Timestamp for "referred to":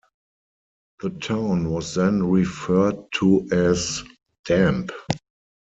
2.27-3.47